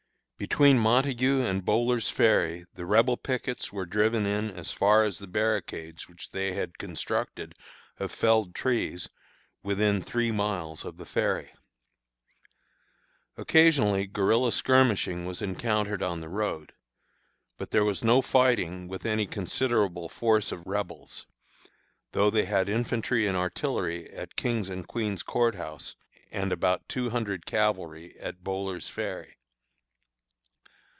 "Between 0.49 0.79
Montague 0.79 1.45
and 1.45 1.63
Bowler's 1.63 2.09
Ferry 2.09 2.65
the 2.73 2.83
Rebel 2.87 3.15
pickets 3.15 3.71
were 3.71 3.85
driven 3.85 4.25
in 4.25 4.49
as 4.49 4.71
far 4.71 5.03
as 5.03 5.19
the 5.19 5.27
barricades 5.27 6.09
which 6.09 6.31
they 6.31 6.53
had 6.53 6.79
constructed 6.79 7.53
of 7.99 8.11
felled 8.11 8.55
trees, 8.55 9.07
within 9.61 10.01
three 10.01 10.31
miles 10.31 10.83
of 10.83 10.97
the 10.97 11.05
ferry. 11.05 11.51
"Occasionally 13.37 14.07
guerilla 14.07 14.51
skirmishing 14.51 15.25
was 15.25 15.43
encountered 15.43 16.01
on 16.01 16.21
the 16.21 16.27
road; 16.27 16.73
but 17.59 17.69
there 17.69 17.85
was 17.85 18.03
no 18.03 18.23
fighting 18.23 18.87
with 18.87 19.05
any 19.05 19.27
considerable 19.27 20.09
force 20.09 20.51
of 20.51 20.63
the 20.63 20.69
Rebels, 20.71 21.27
though 22.13 22.31
they 22.31 22.45
had 22.45 22.67
infantry 22.67 23.27
and 23.27 23.37
artillery 23.37 24.09
at 24.09 24.35
Kings 24.35 24.69
and 24.69 24.87
Queens 24.87 25.21
Court 25.21 25.53
House 25.53 25.93
and 26.31 26.51
about 26.51 26.89
two 26.89 27.11
hundred 27.11 27.45
cavalry 27.45 28.17
at 28.19 28.43
Bowler's 28.43 28.89
Ferry. 28.89 29.37